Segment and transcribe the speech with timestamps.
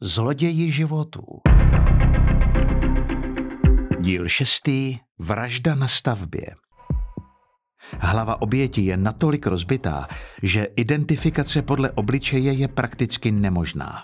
[0.00, 1.22] Zloději životů.
[4.00, 4.98] Díl šestý.
[5.18, 6.46] Vražda na stavbě.
[8.00, 10.06] Hlava oběti je natolik rozbitá,
[10.42, 14.02] že identifikace podle obličeje je prakticky nemožná.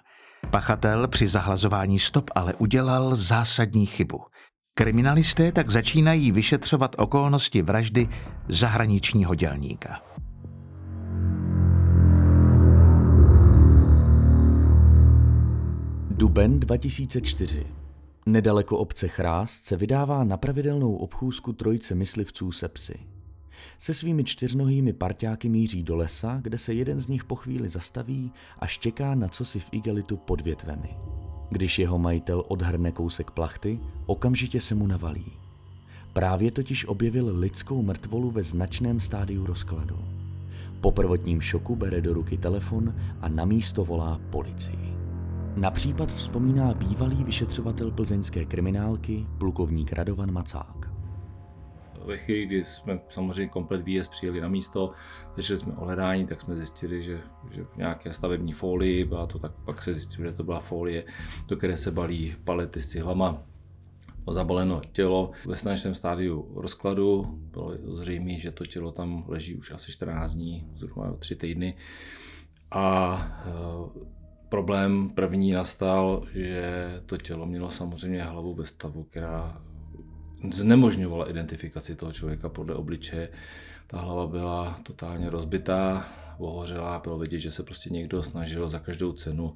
[0.51, 4.21] Pachatel při zahlazování stop ale udělal zásadní chybu.
[4.75, 8.09] Kriminalisté tak začínají vyšetřovat okolnosti vraždy
[8.49, 10.01] zahraničního dělníka.
[16.17, 17.67] Duben 2004.
[18.27, 22.95] Nedaleko obce Chrást se vydává na pravidelnou obchůzku trojice myslivců se psy.
[23.79, 28.33] Se svými čtyřnohými parťáky míří do lesa, kde se jeden z nich po chvíli zastaví
[28.59, 30.97] a štěká na cosi v igelitu pod větvemi.
[31.51, 35.33] Když jeho majitel odhrne kousek plachty, okamžitě se mu navalí.
[36.13, 39.99] Právě totiž objevil lidskou mrtvolu ve značném stádiu rozkladu.
[40.81, 44.94] Po prvotním šoku bere do ruky telefon a na místo volá policii.
[45.57, 50.91] Na případ vzpomíná bývalý vyšetřovatel plzeňské kriminálky, plukovník Radovan Macák.
[52.05, 54.91] Ve chvíli, kdy jsme samozřejmě komplet výjezd přijeli na místo,
[55.37, 57.21] začali jsme o hledání, tak jsme zjistili, že,
[57.51, 61.05] že nějaké stavební folii, byla to tak, pak se zjistilo, že to byla folie,
[61.49, 63.43] do které se balí palety s cihlama,
[64.31, 67.23] zabaleno tělo ve značném stádiu rozkladu.
[67.29, 71.77] Bylo zřejmé, že to tělo tam leží už asi 14 dní, zhruba 3 týdny.
[72.71, 73.17] A
[74.55, 79.63] Problém první nastal, že to tělo mělo samozřejmě hlavu ve stavu, která
[80.51, 83.29] znemožňovala identifikaci toho člověka podle obličeje.
[83.87, 86.07] Ta hlava byla totálně rozbitá,
[86.39, 89.55] ohořelá, bylo vidět, že se prostě někdo snažil za každou cenu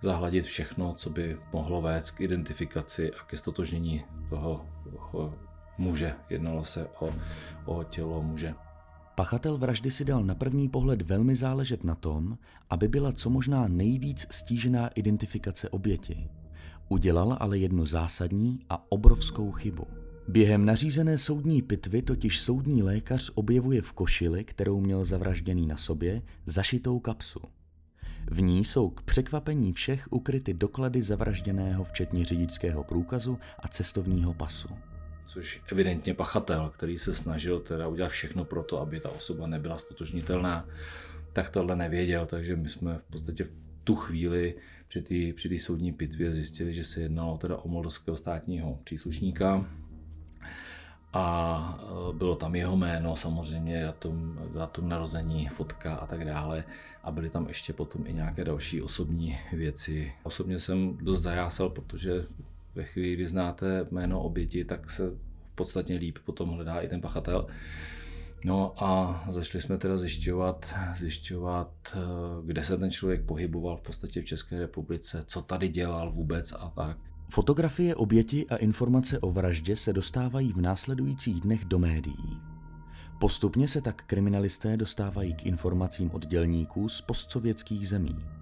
[0.00, 5.34] zahladit všechno, co by mohlo vést k identifikaci a ke stotožnění toho, toho
[5.78, 6.14] muže.
[6.30, 7.14] Jednalo se o,
[7.64, 8.54] o tělo muže.
[9.14, 12.38] Pachatel vraždy si dal na první pohled velmi záležet na tom,
[12.70, 16.28] aby byla co možná nejvíc stížená identifikace oběti.
[16.88, 19.86] Udělal ale jednu zásadní a obrovskou chybu.
[20.28, 26.22] Během nařízené soudní pitvy totiž soudní lékař objevuje v košili, kterou měl zavražděný na sobě,
[26.46, 27.40] zašitou kapsu.
[28.30, 34.68] V ní jsou k překvapení všech ukryty doklady zavražděného včetně řidičského průkazu a cestovního pasu
[35.26, 39.78] což evidentně pachatel, který se snažil teda udělat všechno pro to, aby ta osoba nebyla
[39.78, 40.68] stotožnitelná,
[41.32, 43.52] tak tohle nevěděl, takže my jsme v podstatě v
[43.84, 44.54] tu chvíli
[44.88, 49.66] při té při soudní pitvě zjistili, že se jednalo teda o moldovského státního příslušníka,
[51.14, 51.78] a
[52.10, 56.64] e, bylo tam jeho jméno, samozřejmě datum, datum narození, fotka a tak dále.
[57.02, 60.12] A byly tam ještě potom i nějaké další osobní věci.
[60.22, 62.12] Osobně jsem dost zajásal, protože
[62.74, 65.10] ve chvíli, kdy znáte jméno oběti, tak se
[65.54, 67.46] podstatně líp potom hledá i ten pachatel.
[68.44, 71.98] No a začali jsme teda zjišťovat, zjišťovat, eh,
[72.44, 76.72] kde se ten člověk pohyboval v podstatě v České republice, co tady dělal vůbec a
[76.76, 76.98] tak.
[77.30, 82.40] Fotografie oběti a informace o vraždě se dostávají v následujících dnech do médií.
[83.20, 88.33] Postupně se tak kriminalisté dostávají k informacím od dělníků z postsovětských zemí.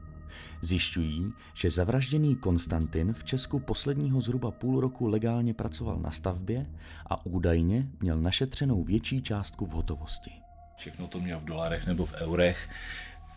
[0.61, 6.67] Zjišťují, že zavražděný Konstantin v Česku posledního zhruba půl roku legálně pracoval na stavbě
[7.07, 10.31] a údajně měl našetřenou větší částku v hotovosti.
[10.77, 12.69] Všechno to měl v dolarech nebo v eurech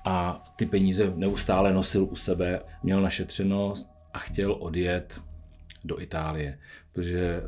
[0.06, 3.74] a ty peníze neustále nosil u sebe, měl našetřeno
[4.14, 5.22] a chtěl odjet
[5.84, 6.60] do Itálie,
[6.92, 7.44] protože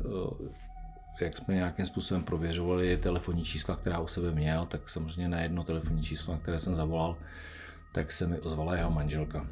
[1.20, 5.40] eh, jak jsme nějakým způsobem prověřovali telefonní čísla, která u sebe měl, tak samozřejmě na
[5.40, 7.16] jedno telefonní číslo, na které jsem zavolal,
[7.92, 9.46] tak se mi ozvala jeho manželka.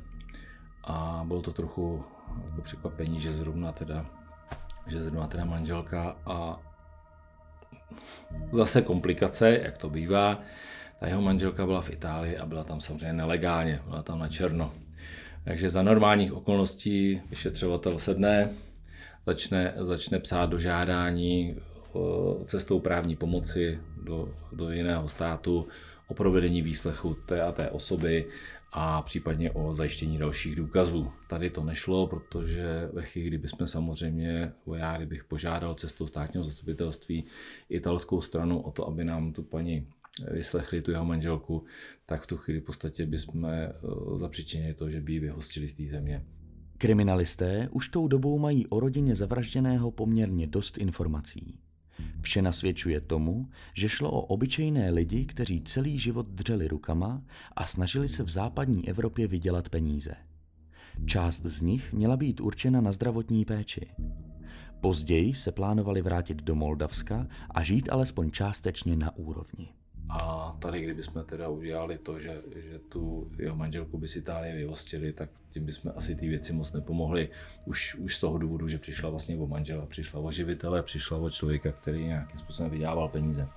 [0.85, 2.05] A bylo to trochu
[2.47, 4.07] jako překvapení, že zrovna teda,
[4.87, 6.61] že zrovna teda manželka a
[8.53, 10.41] zase komplikace, jak to bývá.
[11.01, 14.73] Ta jeho manželka byla v Itálii a byla tam samozřejmě nelegálně, byla tam na černo.
[15.45, 18.51] Takže za normálních okolností vyšetřovatel sedne,
[19.27, 21.57] začne, začne psát do žádání
[22.45, 25.69] cestou právní pomoci do, do jiného státu
[26.09, 28.29] o provedení výslechu té a té osoby
[28.73, 31.13] a případně o zajištění dalších důkazů.
[31.29, 37.25] Tady to nešlo, protože ve chvíli, kdybychom samozřejmě, já kdybych požádal cestou státního zastupitelství
[37.69, 39.87] italskou stranu o to, aby nám tu paní
[40.31, 41.65] vyslechli tu jeho manželku,
[42.07, 43.73] tak v tu chvíli v podstatě bychom eh,
[44.17, 46.25] zapřičinili to, že by ji vyhostili z té země.
[46.79, 51.59] Kriminalisté už tou dobou mají o rodině zavražděného poměrně dost informací.
[52.27, 57.23] Vše nasvědčuje tomu, že šlo o obyčejné lidi, kteří celý život dřeli rukama
[57.57, 60.15] a snažili se v západní Evropě vydělat peníze.
[61.07, 63.87] Část z nich měla být určena na zdravotní péči.
[64.81, 69.69] Později se plánovali vrátit do Moldavska a žít alespoň částečně na úrovni.
[70.09, 75.13] A tady, kdybychom teda udělali to, že, že tu jeho manželku by si Itálie vyhostili,
[75.13, 77.29] tak tím bychom asi ty věci moc nepomohli.
[77.65, 81.31] Už, už z toho důvodu, že přišla vlastně o manžela, přišla o živitele, přišla o
[81.31, 83.49] člověka, který nějakým způsobem vydával peníze.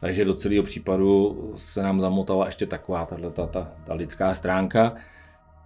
[0.00, 4.94] Takže do celého případu se nám zamotala ještě taková tato, ta, ta, ta lidská stránka.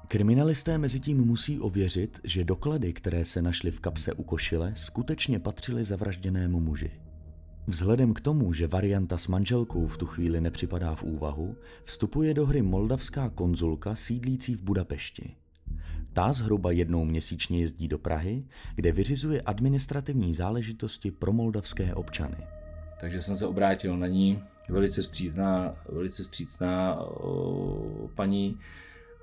[0.09, 5.39] Kriminalisté mezi tím musí ověřit, že doklady, které se našly v kapse u košile, skutečně
[5.39, 6.91] patřily zavražděnému muži.
[7.69, 12.47] Vzhledem k tomu, že varianta s manželkou v tu chvíli nepřipadá v úvahu, vstupuje do
[12.47, 15.35] hry moldavská konzulka sídlící v Budapešti.
[16.13, 18.45] Ta zhruba jednou měsíčně jezdí do Prahy,
[18.75, 22.37] kde vyřizuje administrativní záležitosti pro moldavské občany.
[23.01, 27.03] Takže jsem se obrátil na ní, velice vstřícná, velice vstřícná
[28.15, 28.59] paní,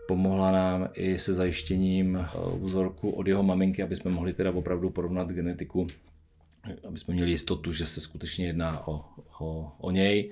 [0.07, 2.25] pomohla nám i se zajištěním
[2.61, 5.87] vzorku od jeho maminky, aby jsme mohli teda opravdu porovnat genetiku
[6.87, 9.05] aby jsme měli jistotu, že se skutečně jedná o,
[9.39, 10.31] o, o něj,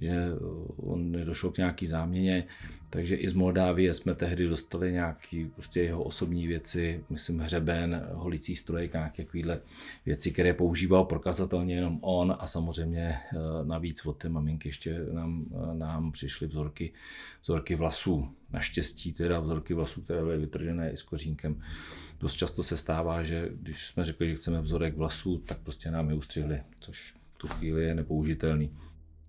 [0.00, 0.28] že
[0.76, 2.44] on nedošlo k nějaký záměně.
[2.90, 8.56] Takže i z Moldávie jsme tehdy dostali nějaké prostě jeho osobní věci, myslím hřeben, holicí
[8.56, 9.26] strojek, nějaké
[10.06, 15.44] věci, které používal prokazatelně jenom on a samozřejmě eh, navíc od té maminky ještě nám,
[15.52, 16.92] eh, nám přišly vzorky,
[17.42, 18.28] vzorky vlasů.
[18.52, 21.62] Naštěstí teda vzorky vlasů, které byly vytržené i s kořínkem.
[22.22, 26.10] Dost často se stává, že když jsme řekli, že chceme vzorek vlasů, tak prostě nám
[26.10, 28.70] je ustřihli, což v tu chvíli je nepoužitelný.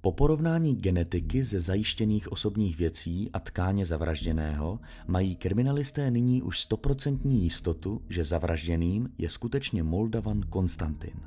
[0.02, 7.44] Po porovnání genetiky ze zajištěných osobních věcí a tkáně zavražděného mají kriminalisté nyní už stoprocentní
[7.44, 11.20] jistotu, že zavražděným je skutečně Moldavan Konstantin.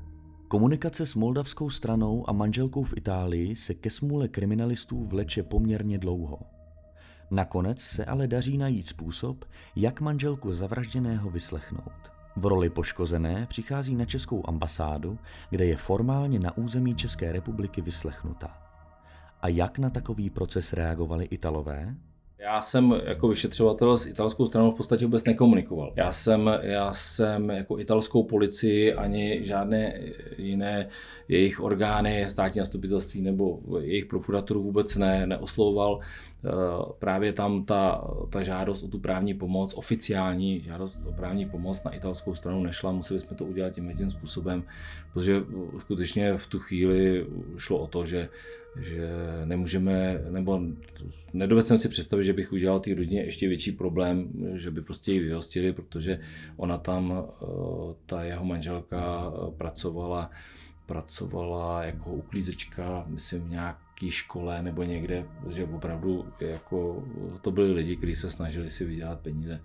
[0.48, 6.55] Komunikace s moldavskou stranou a manželkou v Itálii se ke smůle kriminalistů vleče poměrně dlouho.
[7.30, 9.44] Nakonec se ale daří najít způsob,
[9.76, 12.12] jak manželku zavražděného vyslechnout.
[12.36, 15.18] V roli poškozené přichází na českou ambasádu,
[15.50, 18.58] kde je formálně na území České republiky vyslechnuta.
[19.42, 21.94] A jak na takový proces reagovali Italové?
[22.46, 25.92] Já jsem jako vyšetřovatel s italskou stranou v podstatě vůbec nekomunikoval.
[25.96, 30.00] Já jsem, já jsem jako italskou policii ani žádné
[30.38, 30.88] jiné
[31.28, 36.00] jejich orgány, státní zastupitelství nebo jejich prokuraturu vůbec ne, neoslovoval.
[36.44, 36.50] Eh,
[36.98, 41.90] právě tam ta, ta žádost o tu právní pomoc, oficiální žádost o právní pomoc na
[41.90, 44.64] italskou stranu nešla, museli jsme to udělat tím způsobem,
[45.12, 45.42] protože
[45.78, 47.26] skutečně v tu chvíli
[47.56, 48.28] šlo o to, že,
[48.78, 49.08] že
[49.44, 50.60] nemůžeme, nebo
[51.32, 55.12] nedovedl jsem si představit, že bych udělal té rodině ještě větší problém, že by prostě
[55.12, 56.18] ji vyhostili, protože
[56.56, 57.46] ona tam, eh,
[58.06, 60.30] ta jeho manželka eh, pracovala
[60.86, 67.04] pracovala jako uklízečka, myslím v nějaké škole nebo někde, že opravdu jako,
[67.42, 69.60] to byli lidi, kteří se snažili si vydělat peníze,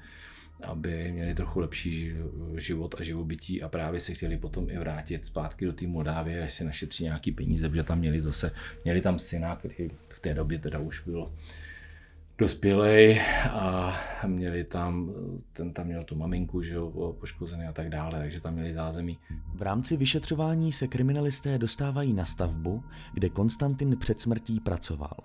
[0.63, 2.13] aby měli trochu lepší
[2.57, 6.53] život a živobytí a právě se chtěli potom i vrátit zpátky do té Moldávie, až
[6.53, 8.51] si našetří nějaký peníze, protože tam měli zase,
[8.83, 11.31] měli tam syna, který v té době teda už byl
[12.37, 13.95] dospělej a
[14.27, 15.11] měli tam,
[15.53, 19.17] ten tam měl tu maminku, že jo, poškozený a tak dále, takže tam měli zázemí.
[19.53, 25.17] V rámci vyšetřování se kriminalisté dostávají na stavbu, kde Konstantin před smrtí pracoval.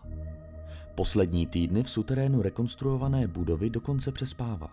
[0.95, 4.71] Poslední týdny v suterénu rekonstruované budovy dokonce přespával.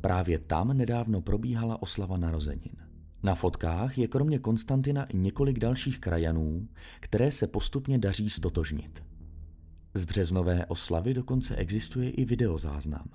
[0.00, 2.76] Právě tam nedávno probíhala oslava narozenin.
[3.22, 6.68] Na fotkách je kromě Konstantina i několik dalších krajanů,
[7.00, 9.04] které se postupně daří stotožnit.
[9.94, 13.08] Z březnové oslavy dokonce existuje i videozáznam.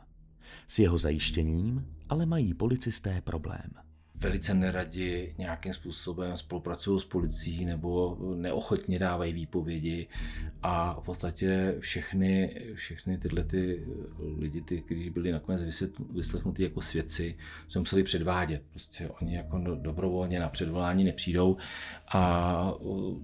[0.67, 3.92] S jeho zajištěním ale mají policisté problém
[4.23, 10.07] velice neradi nějakým způsobem spolupracují s policií nebo neochotně dávají výpovědi.
[10.63, 13.87] A v podstatě všechny, všechny tyhle ty
[14.37, 17.35] lidi, ty, kteří byli nakonec vyslechnuti jako svědci,
[17.69, 18.61] se museli předvádět.
[18.69, 21.57] Prostě oni jako dobrovolně na předvolání nepřijdou.
[22.07, 23.17] A uh,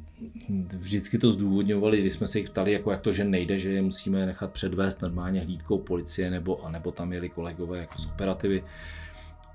[0.77, 3.81] vždycky to zdůvodňovali, když jsme se jich ptali, jako jak to, že nejde, že je
[3.81, 8.63] musíme nechat předvést normálně hlídkou policie nebo, nebo tam jeli kolegové jako z operativy,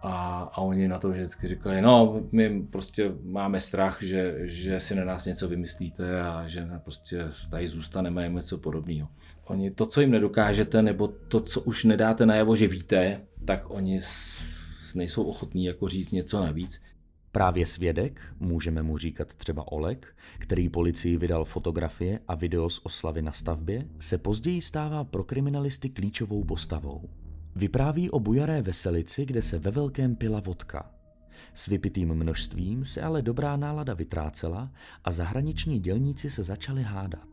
[0.04, 4.94] a, a oni na to vždycky říkají, no my prostě máme strach, že, že si
[4.94, 9.08] na nás něco vymyslíte a že prostě tady zůstaneme něco podobného.
[9.44, 14.00] Oni to, co jim nedokážete, nebo to, co už nedáte najevo, že víte, tak oni
[14.94, 16.80] nejsou ochotní jako říct něco navíc.
[17.32, 23.22] Právě svědek, můžeme mu říkat třeba Olek, který policii vydal fotografie a video z oslavy
[23.22, 27.08] na stavbě, se později stává pro kriminalisty klíčovou postavou.
[27.56, 30.90] Vypráví o bujaré veselici, kde se ve velkém pila vodka.
[31.54, 34.72] S vypitým množstvím se ale dobrá nálada vytrácela
[35.04, 37.28] a zahraniční dělníci se začali hádat.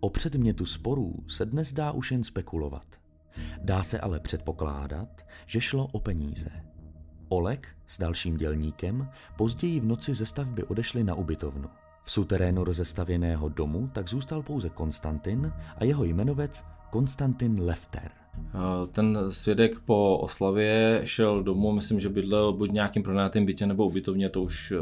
[0.00, 2.86] O předmětu sporů se dnes dá už jen spekulovat.
[3.62, 6.50] Dá se ale předpokládat, že šlo o peníze.
[7.28, 11.68] Olek s dalším dělníkem později v noci ze stavby odešli na ubytovnu.
[12.04, 18.10] V suterénu rozestavěného domu tak zůstal pouze Konstantin a jeho jmenovec Konstantin Lefter.
[18.92, 24.28] Ten svědek po oslavě šel domů, myslím, že bydlel buď nějakým pronátým bytě nebo ubytovně,
[24.28, 24.78] to už eh,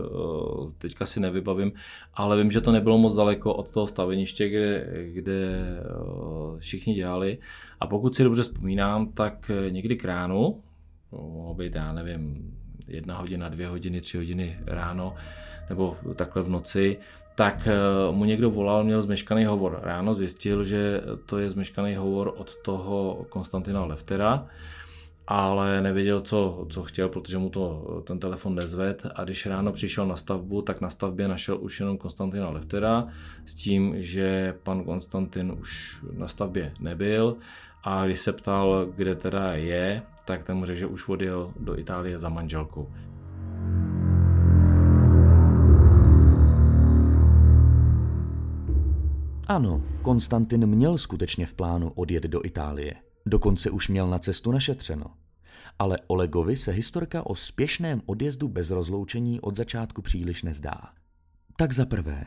[0.79, 1.73] teďka si nevybavím,
[2.15, 7.39] ale vím, že to nebylo moc daleko od toho staveniště, kde, kde eh, všichni dělali.
[7.81, 10.63] A pokud si dobře vzpomínám, tak někdy k ránu,
[11.13, 12.50] mohlo být, já nevím,
[12.91, 15.15] jedna hodina, dvě hodiny, tři hodiny ráno,
[15.69, 16.97] nebo takhle v noci,
[17.35, 17.77] tak eh,
[18.11, 19.81] mu někdo volal, měl zmeškaný hovor.
[19.83, 24.47] Ráno zjistil, že to je zmeškaný hovor od toho Konstantina Leftera,
[25.27, 30.07] ale nevěděl, co, co chtěl, protože mu to ten telefon nezved a když ráno přišel
[30.07, 33.07] na stavbu, tak na stavbě našel už jenom Konstantina Leftera
[33.47, 37.37] s tím, že pan Konstantin už na stavbě nebyl
[37.85, 41.79] a když se ptal, kde teda je, tak ten mu řekl, že už odjel do
[41.79, 42.89] Itálie za manželkou.
[49.47, 52.95] Ano, Konstantin měl skutečně v plánu odjet do Itálie.
[53.27, 55.07] Dokonce už měl na cestu našetřeno.
[55.79, 60.81] Ale Olegovi se historka o spěšném odjezdu bez rozloučení od začátku příliš nezdá.
[61.57, 62.25] Tak za prvé,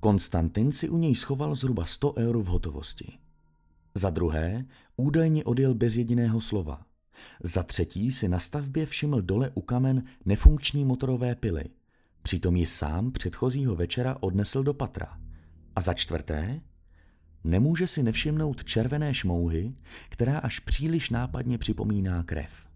[0.00, 3.18] Konstantin si u něj schoval zhruba 100 eur v hotovosti.
[3.94, 4.64] Za druhé,
[4.96, 6.86] údajně odjel bez jediného slova.
[7.42, 11.64] Za třetí si na stavbě všiml dole u kamen nefunkční motorové pily.
[12.22, 15.18] Přitom ji sám předchozího večera odnesl do patra.
[15.76, 16.60] A za čtvrté,
[17.44, 19.74] nemůže si nevšimnout červené šmouhy,
[20.08, 22.66] která až příliš nápadně připomíná krev.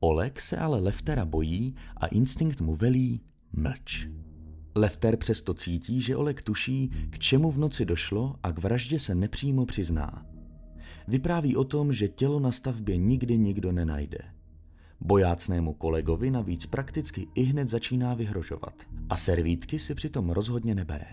[0.00, 3.20] Oleg se ale Leftera bojí a instinkt mu velí
[3.52, 4.08] mlč.
[4.74, 9.14] Lefter přesto cítí, že Oleg tuší, k čemu v noci došlo a k vraždě se
[9.14, 10.26] nepřímo přizná.
[11.08, 14.18] Vypráví o tom, že tělo na stavbě nikdy nikdo nenajde.
[15.00, 18.74] Bojácnému kolegovi navíc prakticky i hned začíná vyhrožovat
[19.10, 21.06] a servítky si přitom rozhodně nebere.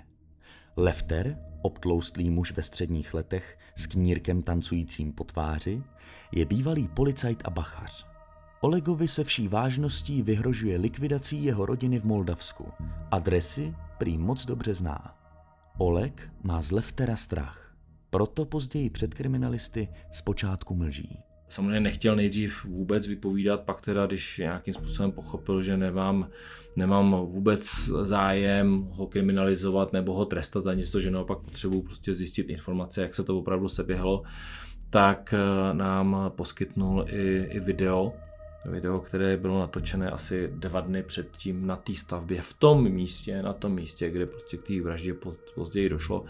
[0.78, 5.84] Lefter, obtloustlý muž ve středních letech s knírkem tancujícím po tváři,
[6.32, 8.08] je bývalý policajt a bachař.
[8.62, 12.66] Olegovi se vší vážností vyhrožuje likvidací jeho rodiny v Moldavsku.
[13.12, 15.18] Adresy prý moc dobře zná.
[15.78, 17.63] Oleg má z Leftera strach.
[18.14, 21.20] Proto později před kriminalisty zpočátku mlží.
[21.50, 26.30] Samozřejmě nechtěl nejdřív vůbec vypovídat, pak teda, když nějakým způsobem pochopil, že nemám,
[26.76, 32.50] nemám vůbec zájem ho kriminalizovat nebo ho trestat za něco, že naopak potřebuji prostě zjistit
[32.50, 34.24] informace, jak se to opravdu seběhlo,
[34.90, 38.14] tak eh, nám poskytnul i, i video,
[38.66, 43.54] video, které bylo natočené asi dva dny předtím na té stavbě, v tom místě, na
[43.54, 45.14] tom místě, kde prostě k té vraždě
[45.56, 46.26] později došlo,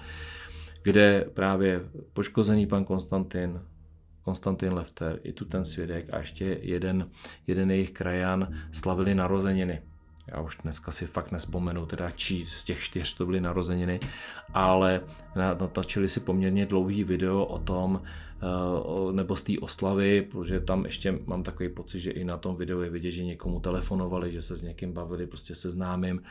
[0.84, 1.82] kde právě
[2.14, 3.60] poškozený pan Konstantin
[4.24, 7.10] Konstantin Lefter, i tu ten svědek a ještě jeden,
[7.48, 9.82] jeden jejich krajan slavili narozeniny.
[10.28, 14.00] Já už dneska si fakt nespomenu, teda čí z těch čtyř to byly narozeniny,
[14.54, 15.02] ale
[15.36, 21.20] natočili si poměrně dlouhý video o tom, eh, nebo z té oslavy, protože tam ještě
[21.26, 24.56] mám takový pocit, že i na tom videu je vidět, že někomu telefonovali, že se
[24.56, 26.22] s někým bavili, prostě se známým,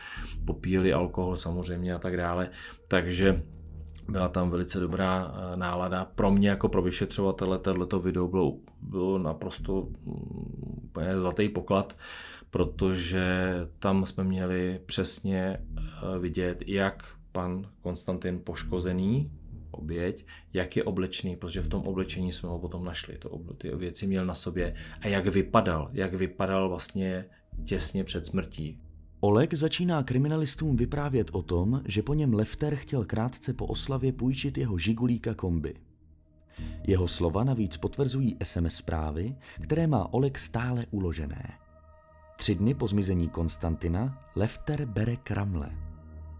[0.44, 2.48] popíjeli alkohol samozřejmě a tak dále.
[2.88, 3.42] Takže
[4.08, 6.04] byla tam velice dobrá eh, nálada.
[6.04, 11.96] Pro mě jako pro vyšetřovatele tohleto video bylo, bylo naprosto mm, úplně zlatý poklad,
[12.50, 19.30] protože tam jsme měli přesně eh, vidět, jak pan Konstantin poškozený,
[19.70, 23.18] oběť, jak je oblečený, protože v tom oblečení jsme ho potom našli.
[23.18, 27.24] To, ty věci měl na sobě a jak vypadal, jak vypadal vlastně
[27.64, 28.80] těsně před smrtí.
[29.24, 34.58] Oleg začíná kriminalistům vyprávět o tom, že po něm Lefter chtěl krátce po oslavě půjčit
[34.58, 35.74] jeho žigulíka kombi.
[36.86, 41.52] Jeho slova navíc potvrzují SMS zprávy, které má Oleg stále uložené.
[42.36, 45.70] Tři dny po zmizení Konstantina Lefter bere kramle.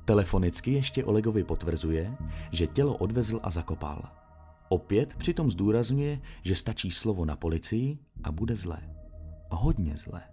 [0.05, 2.17] Telefonicky ještě Olegovi potvrzuje,
[2.53, 4.03] že tělo odvezl a zakopal.
[4.69, 8.79] Opět přitom zdůrazňuje, že stačí slovo na policii a bude zle.
[9.51, 10.32] Hodně zle.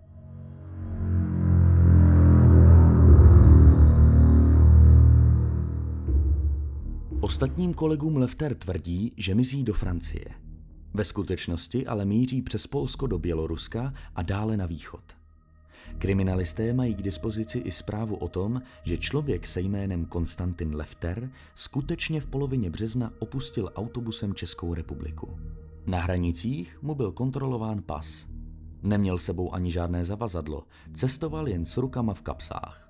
[7.21, 10.25] Ostatním kolegům Lefter tvrdí, že mizí do Francie.
[10.93, 15.03] Ve skutečnosti ale míří přes Polsko do Běloruska a dále na východ.
[15.97, 22.21] Kriminalisté mají k dispozici i zprávu o tom, že člověk se jménem Konstantin Lefter skutečně
[22.21, 25.39] v polovině března opustil autobusem Českou republiku.
[25.85, 28.27] Na hranicích mu byl kontrolován pas.
[28.83, 32.88] Neměl sebou ani žádné zavazadlo, cestoval jen s rukama v kapsách.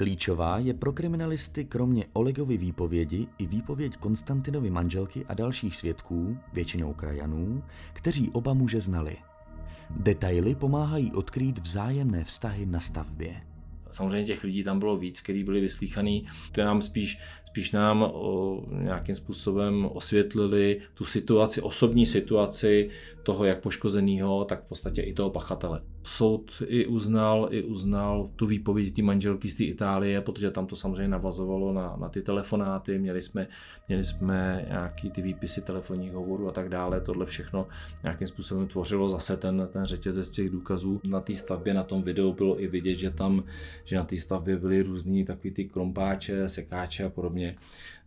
[0.00, 6.94] Klíčová je pro kriminalisty kromě Olegovy výpovědi i výpověď Konstantinovy manželky a dalších svědků, většinou
[6.94, 9.16] krajanů, kteří oba muže znali.
[9.90, 13.42] Detaily pomáhají odkrýt vzájemné vztahy na stavbě.
[13.90, 17.18] samozřejmě těch lidí tam bylo víc, kteří byli vyslíchaný, to nám spíš
[17.50, 22.90] spíš nám o, nějakým způsobem osvětlili tu situaci, osobní situaci
[23.22, 25.82] toho jak poškozeného, tak v podstatě i toho pachatele.
[26.02, 30.76] Soud i uznal, i uznal tu výpověď té manželky z té Itálie, protože tam to
[30.76, 33.46] samozřejmě navazovalo na, na ty telefonáty, měli jsme,
[33.88, 37.66] měli jsme nějaký ty výpisy telefonních hovorů a tak dále, tohle všechno
[38.02, 41.00] nějakým způsobem tvořilo zase ten, ten řetězec těch důkazů.
[41.04, 43.44] Na té stavbě, na tom videu bylo i vidět, že tam,
[43.84, 47.56] že na té stavbě byly různý takový ty krompáče, sekáče a podobně.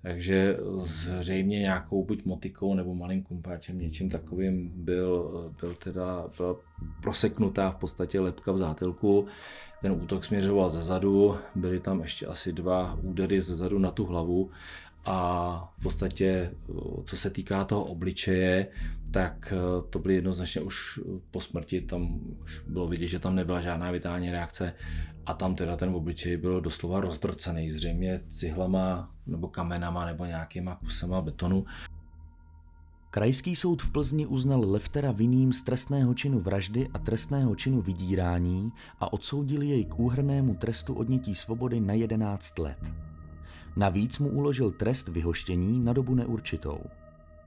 [0.03, 5.31] Takže zřejmě nějakou buď motikou nebo malým kumpáčem, něčím takovým byl,
[5.61, 6.55] byl teda, byla
[7.01, 9.27] proseknutá v podstatě lepka v zátelku.
[9.81, 14.05] Ten útok směřoval ze zadu, byly tam ještě asi dva údery ze zadu na tu
[14.05, 14.49] hlavu
[15.05, 16.51] a v podstatě,
[17.03, 18.67] co se týká toho obličeje,
[19.11, 19.53] tak
[19.89, 20.99] to byly jednoznačně už
[21.31, 24.73] po smrti, tam už bylo vidět, že tam nebyla žádná vitální reakce
[25.25, 31.21] a tam teda ten obličej byl doslova rozdrcený, zřejmě cihlama nebo kamenama nebo nějakýma kusama
[31.21, 31.65] betonu.
[33.09, 38.71] Krajský soud v Plzni uznal Leftera vinným z trestného činu vraždy a trestného činu vydírání
[38.99, 43.02] a odsoudil jej k úhrnému trestu odnětí svobody na 11 let.
[43.75, 46.79] Navíc mu uložil trest vyhoštění na dobu neurčitou.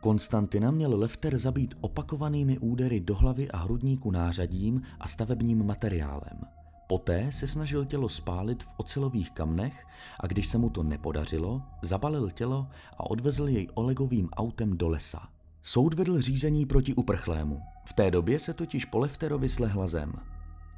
[0.01, 6.39] Konstantina měl Lefter zabít opakovanými údery do hlavy a hrudníku nářadím a stavebním materiálem–
[6.87, 9.87] Poté se snažil tělo spálit v ocelových kamnech
[10.21, 12.67] a když se mu to nepodařilo, zabalil tělo
[12.99, 15.29] a odvezl jej Olegovým autem do lesa.
[15.63, 17.61] Soud vedl řízení proti uprchlému.
[17.85, 20.13] V té době se totiž po Lefterovi slehla zem.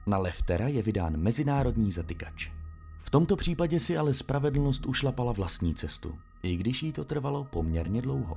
[0.06, 2.50] Na Leftera je vydán mezinárodní zatykač.
[3.08, 8.02] V tomto případě si ale spravedlnost ušlapala vlastní cestu, i když jí to trvalo poměrně
[8.02, 8.36] dlouho.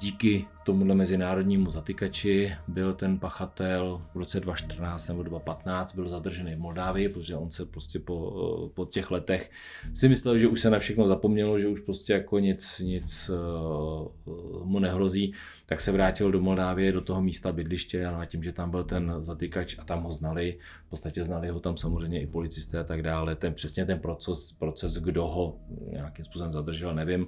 [0.00, 6.58] Díky tomuhle mezinárodnímu zatykači byl ten pachatel v roce 2014 nebo 2015 byl zadržený v
[6.58, 9.50] Moldávii, protože on se prostě po, po těch letech
[9.94, 14.64] si myslel, že už se na všechno zapomnělo, že už prostě jako nic, nic uh,
[14.64, 15.32] mu nehrozí,
[15.66, 19.14] tak se vrátil do Moldávie, do toho místa bydliště a tím, že tam byl ten
[19.20, 23.02] zatykač a tam ho znali, v podstatě znali ho tam samozřejmě i policisté a tak
[23.02, 25.56] dále, ten přesně ten proces, proces kdo ho
[25.92, 27.26] nějakým způsobem zadržel, nevím,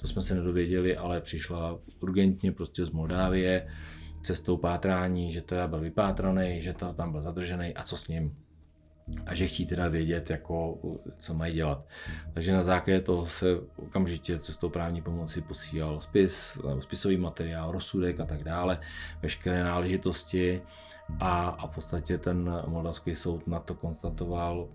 [0.00, 1.78] to jsme se nedověděli, ale přišla
[2.14, 3.66] urgentně prostě z Moldávie
[4.22, 8.36] cestou pátrání, že teda byl vypátraný, že to tam byl zadržený a co s ním.
[9.26, 10.78] A že chtí teda vědět, jako,
[11.18, 11.84] co mají dělat.
[12.34, 13.46] Takže na základě toho se
[13.76, 18.78] okamžitě cestou právní pomoci posílal spis, spisový materiál, rozsudek a tak dále,
[19.22, 20.62] veškeré náležitosti
[21.20, 24.68] a, a v podstatě ten moldavský soud na to konstatoval,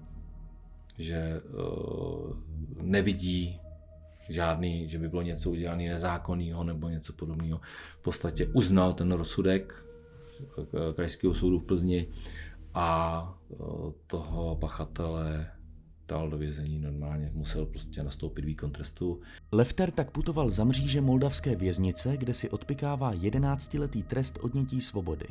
[0.97, 2.38] že uh,
[2.84, 3.60] nevidí
[4.29, 7.61] žádný, že by bylo něco udělané nezákonného nebo něco podobného.
[7.99, 9.85] V podstatě uznal ten rozsudek
[10.41, 12.07] eh, Krajského soudu v Plzni
[12.73, 13.55] a eh,
[14.07, 15.51] toho pachatele
[16.09, 19.21] dal do vězení normálně, musel prostě nastoupit výkon trestu.
[19.51, 25.27] Lefter tak putoval za mříže moldavské věznice, kde si odpikává 11-letý trest odnětí svobody.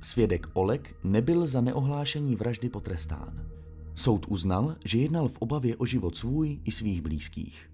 [0.00, 3.55] Svědek Olek nebyl za neohlášení vraždy potrestán.
[3.96, 7.70] Soud uznal, že jednal v obavě o život svůj i svých blízkých.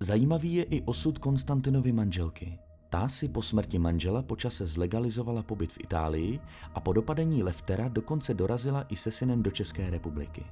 [0.00, 2.58] Zajímavý je i osud Konstantinovy manželky.
[2.90, 6.40] Ta si po smrti manžela počase zlegalizovala pobyt v Itálii
[6.74, 10.44] a po dopadení Leftera dokonce dorazila i se synem do České republiky.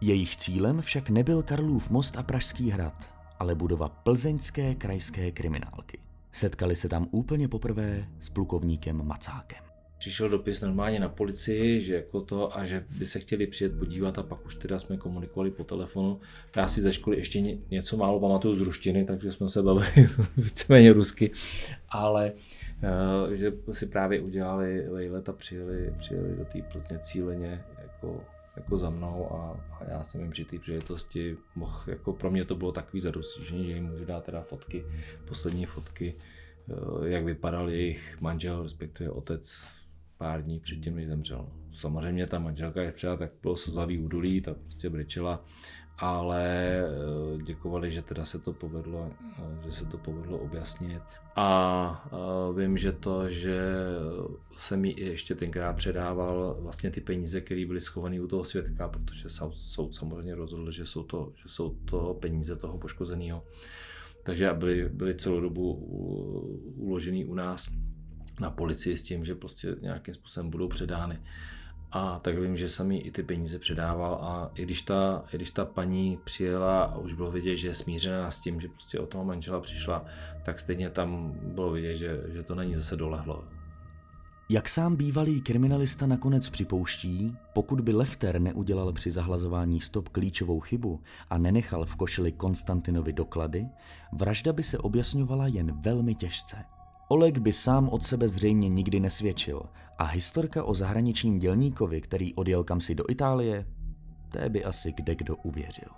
[0.00, 5.98] Jejich cílem však nebyl Karlův most a Pražský hrad, ale budova plzeňské krajské kriminálky.
[6.32, 9.71] Setkali se tam úplně poprvé s plukovníkem Macákem
[10.02, 14.18] přišel dopis normálně na policii, že jako to a že by se chtěli přijet podívat
[14.18, 16.20] a pak už teda jsme komunikovali po telefonu.
[16.56, 19.86] Já si ze školy ještě něco málo pamatuju z ruštiny, takže jsme se bavili
[20.36, 21.30] víceméně rusky,
[21.88, 28.24] ale uh, že si právě udělali vejlet a přijeli, přijeli do té Plzně cíleně jako,
[28.56, 32.44] jako za mnou a, a já jsem jim při té příležitosti mohl, jako pro mě
[32.44, 34.84] to bylo takový zadostižení, že jim můžu dát teda fotky,
[35.24, 36.14] poslední fotky,
[36.66, 39.81] uh, jak vypadal jejich manžel, respektive otec
[40.22, 41.48] pár dní předtím, než zemřel.
[41.72, 45.44] Samozřejmě ta manželka, je přijela, tak bylo slzavý údolí, tak prostě brečela,
[45.98, 51.02] ale eh, děkovali, že teda se to povedlo, eh, že se to povedlo objasnit.
[51.36, 51.48] A
[52.06, 53.58] eh, vím, že to, že
[54.56, 59.28] jsem mi ještě tenkrát předával vlastně ty peníze, které byly schované u toho svědka, protože
[59.50, 63.42] soud samozřejmě rozhodl, že jsou to, že jsou to peníze toho poškozeného.
[64.22, 65.74] Takže byly, byly celou dobu
[66.76, 67.68] uložený u nás
[68.42, 71.18] na policii s tím, že prostě nějakým způsobem budou předány.
[71.92, 75.36] A tak vím, že jsem jí i ty peníze předával a i když ta, i
[75.36, 78.98] když ta paní přijela a už bylo vidět, že je smířená s tím, že prostě
[78.98, 80.04] o toho manžela přišla,
[80.42, 83.44] tak stejně tam bylo vidět, že, že to na ní zase dolehlo.
[84.48, 91.00] Jak sám bývalý kriminalista nakonec připouští, pokud by Lefter neudělal při zahlazování stop klíčovou chybu
[91.30, 93.66] a nenechal v košili Konstantinovi doklady,
[94.12, 96.56] vražda by se objasňovala jen velmi těžce.
[97.12, 99.62] Oleg by sám od sebe zřejmě nikdy nesvědčil
[99.98, 103.66] a historka o zahraničním dělníkovi, který odjel kamsi do Itálie,
[104.28, 105.88] té by asi kde kdo uvěřil.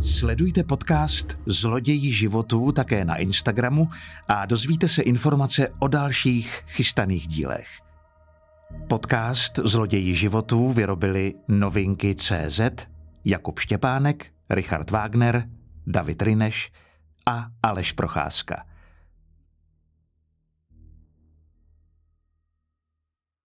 [0.00, 3.88] Sledujte podcast Zloději životů také na Instagramu
[4.28, 7.68] a dozvíte se informace o dalších chystaných dílech.
[8.88, 12.60] Podcast Zloději životů vyrobili novinky CZ,
[13.24, 15.48] Jakub Štěpánek, Richard Wagner,
[15.86, 16.72] David Rineš
[17.26, 18.66] a Aleš Procházka.